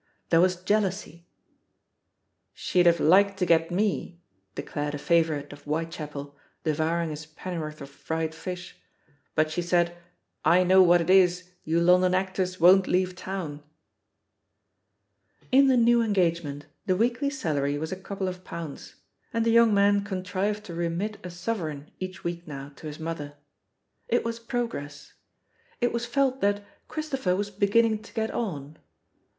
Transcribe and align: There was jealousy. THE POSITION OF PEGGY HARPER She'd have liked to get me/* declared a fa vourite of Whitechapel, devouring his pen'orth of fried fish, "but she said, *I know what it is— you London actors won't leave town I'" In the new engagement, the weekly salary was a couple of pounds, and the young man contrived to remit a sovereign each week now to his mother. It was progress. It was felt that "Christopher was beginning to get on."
There 0.31 0.41
was 0.41 0.55
jealousy. 0.55 1.27
THE 2.55 2.55
POSITION 2.55 2.55
OF 2.55 2.55
PEGGY 2.55 2.55
HARPER 2.55 2.55
She'd 2.55 2.85
have 2.87 2.99
liked 3.11 3.37
to 3.37 3.45
get 3.45 3.69
me/* 3.69 4.19
declared 4.55 4.95
a 4.95 4.97
fa 4.97 5.23
vourite 5.23 5.53
of 5.53 5.61
Whitechapel, 5.65 6.35
devouring 6.63 7.11
his 7.11 7.27
pen'orth 7.27 7.81
of 7.81 7.89
fried 7.91 8.33
fish, 8.33 8.79
"but 9.35 9.51
she 9.51 9.61
said, 9.61 9.95
*I 10.43 10.63
know 10.63 10.81
what 10.81 11.01
it 11.01 11.11
is— 11.11 11.51
you 11.63 11.79
London 11.79 12.15
actors 12.15 12.59
won't 12.59 12.87
leave 12.87 13.15
town 13.15 13.61
I'" 13.61 15.45
In 15.59 15.67
the 15.67 15.77
new 15.77 16.01
engagement, 16.01 16.65
the 16.87 16.95
weekly 16.97 17.29
salary 17.29 17.77
was 17.77 17.91
a 17.91 17.95
couple 17.95 18.27
of 18.27 18.43
pounds, 18.43 18.95
and 19.31 19.45
the 19.45 19.51
young 19.51 19.71
man 19.71 20.03
contrived 20.03 20.63
to 20.63 20.73
remit 20.73 21.19
a 21.23 21.29
sovereign 21.29 21.91
each 21.99 22.23
week 22.23 22.47
now 22.47 22.69
to 22.77 22.87
his 22.87 22.99
mother. 22.99 23.35
It 24.07 24.25
was 24.25 24.39
progress. 24.39 25.13
It 25.79 25.93
was 25.93 26.07
felt 26.07 26.41
that 26.41 26.65
"Christopher 26.87 27.35
was 27.35 27.51
beginning 27.51 28.01
to 28.01 28.13
get 28.15 28.31
on." 28.31 28.79